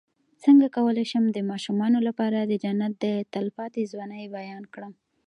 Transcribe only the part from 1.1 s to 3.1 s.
شم د ماشومانو لپاره د جنت د